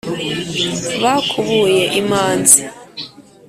bakubuye 1.03 1.83
imanzi 2.01 2.59